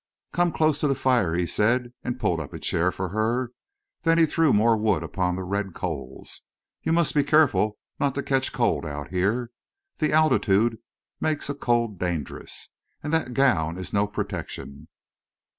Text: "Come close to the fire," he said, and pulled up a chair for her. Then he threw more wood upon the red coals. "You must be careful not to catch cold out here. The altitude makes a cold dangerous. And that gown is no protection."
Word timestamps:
"Come 0.33 0.51
close 0.51 0.79
to 0.79 0.87
the 0.87 0.95
fire," 0.95 1.35
he 1.35 1.45
said, 1.45 1.93
and 2.03 2.19
pulled 2.19 2.39
up 2.39 2.53
a 2.53 2.59
chair 2.59 2.91
for 2.91 3.09
her. 3.09 3.51
Then 4.01 4.17
he 4.17 4.25
threw 4.25 4.51
more 4.51 4.75
wood 4.75 5.03
upon 5.03 5.35
the 5.35 5.43
red 5.43 5.75
coals. 5.75 6.41
"You 6.81 6.91
must 6.91 7.13
be 7.13 7.23
careful 7.23 7.77
not 7.99 8.15
to 8.15 8.23
catch 8.23 8.51
cold 8.51 8.83
out 8.83 9.09
here. 9.09 9.51
The 9.99 10.11
altitude 10.11 10.79
makes 11.19 11.51
a 11.51 11.53
cold 11.53 11.99
dangerous. 11.99 12.69
And 13.03 13.13
that 13.13 13.35
gown 13.35 13.77
is 13.77 13.93
no 13.93 14.07
protection." 14.07 14.87